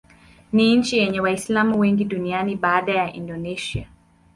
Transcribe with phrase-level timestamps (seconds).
[0.53, 3.87] Ni nchi yenye Waislamu wengi duniani baada ya Indonesia.